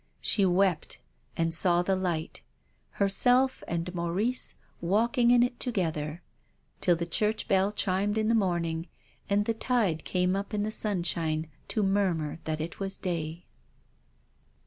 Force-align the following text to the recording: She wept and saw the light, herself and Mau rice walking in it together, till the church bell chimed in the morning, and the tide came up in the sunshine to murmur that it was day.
She 0.19 0.45
wept 0.47 0.99
and 1.37 1.53
saw 1.53 1.83
the 1.83 1.95
light, 1.95 2.41
herself 2.93 3.63
and 3.67 3.93
Mau 3.93 4.09
rice 4.09 4.55
walking 4.81 5.29
in 5.29 5.43
it 5.43 5.59
together, 5.59 6.23
till 6.79 6.95
the 6.95 7.05
church 7.05 7.47
bell 7.47 7.71
chimed 7.71 8.17
in 8.17 8.27
the 8.27 8.33
morning, 8.33 8.87
and 9.29 9.45
the 9.45 9.53
tide 9.53 10.03
came 10.03 10.35
up 10.35 10.55
in 10.55 10.63
the 10.63 10.71
sunshine 10.71 11.49
to 11.67 11.83
murmur 11.83 12.39
that 12.45 12.59
it 12.59 12.79
was 12.79 12.97
day. 12.97 13.45